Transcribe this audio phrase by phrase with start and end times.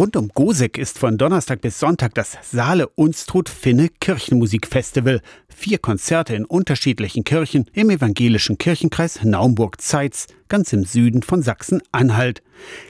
[0.00, 5.20] Rund um Gosek ist von Donnerstag bis Sonntag das Saale Unstrut Finne Kirchenmusikfestival.
[5.60, 12.42] Vier Konzerte in unterschiedlichen Kirchen im evangelischen Kirchenkreis Naumburg-Zeitz, ganz im Süden von Sachsen-Anhalt.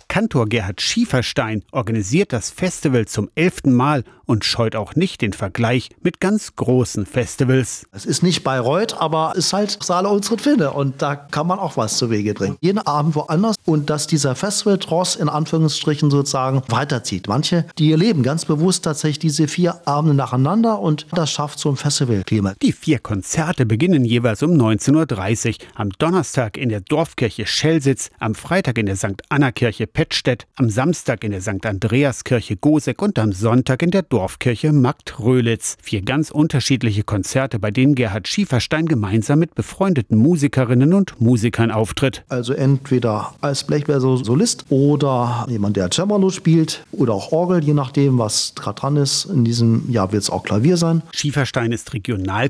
[0.08, 5.90] Kantor Gerhard Schieferstein organisiert das Festival zum elften Mal und scheut auch nicht den Vergleich
[6.02, 7.86] mit ganz großen Festivals.
[7.92, 11.58] Es ist nicht Bayreuth, aber es ist halt Saale Unstrut Finne und da kann man
[11.58, 12.56] auch was zu Wege bringen.
[12.60, 17.28] Jeden Abend woanders und dass dieser Festival-Tross in Anführungsstrichen sozusagen weiterzieht.
[17.28, 21.76] Manche, die erleben ganz bewusst tatsächlich diese vier Abende nacheinander und das schafft so ein
[21.76, 22.54] Festivalklima.
[22.62, 25.54] Die vier Konzerte beginnen jeweils um 19.30 Uhr.
[25.76, 29.22] Am Donnerstag in der Dorfkirche Schelsitz, am Freitag in der St.
[29.30, 31.64] Anna-Kirche Pettstedt, am Samstag in der St.
[31.64, 35.78] Andreas-Kirche Gosek und am Sonntag in der Dorfkirche Magd-Röhlitz.
[35.82, 42.24] Vier ganz unterschiedliche Konzerte, bei denen Gerhard Schieferstein gemeinsam mit befreundeten Musikerinnen und Musikern auftritt.
[42.28, 48.52] Also entweder als Blechbläser-Solist oder jemand, der Cembalo spielt oder auch Orgel, je nachdem, was
[48.54, 49.24] gerade dran ist.
[49.24, 51.00] In diesem Jahr wird es auch Klavier sein.
[51.12, 51.94] Schieferstein ist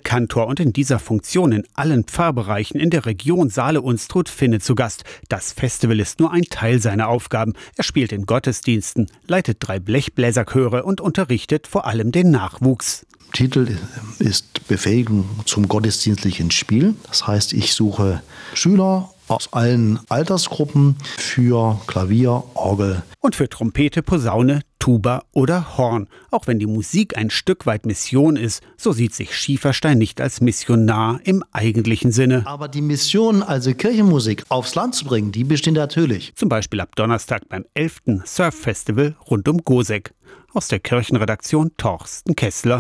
[0.01, 5.05] Regionalkantor und in dieser Funktion in allen Pfarrbereichen in der Region Saale-Unstrut-Finne zu Gast.
[5.29, 7.55] Das Festival ist nur ein Teil seiner Aufgaben.
[7.77, 13.06] Er spielt in Gottesdiensten, leitet drei Blechbläserchöre und unterrichtet vor allem den Nachwuchs.
[13.33, 13.77] Titel
[14.19, 16.95] ist Befähigung zum gottesdienstlichen Spiel.
[17.06, 18.23] Das heißt, ich suche
[18.55, 23.03] Schüler aus allen Altersgruppen für Klavier, Orgel.
[23.21, 26.09] Und für Trompete, Posaune, Tuba oder Horn.
[26.33, 30.41] Auch wenn die Musik ein Stück weit Mission ist, so sieht sich Schieferstein nicht als
[30.41, 32.42] Missionar im eigentlichen Sinne.
[32.47, 36.33] Aber die Mission, also Kirchenmusik aufs Land zu bringen, die besteht natürlich.
[36.34, 38.25] Zum Beispiel ab Donnerstag beim 11.
[38.25, 40.12] Surf Festival rund um Gosek.
[40.53, 42.78] Aus der Kirchenredaktion Torsten Kessler.